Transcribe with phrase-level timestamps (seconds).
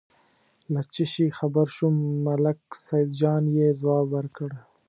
[0.73, 1.95] له څه شي خبر شوم،
[2.25, 4.49] ملک سیدجان یې ځواب ورکړ.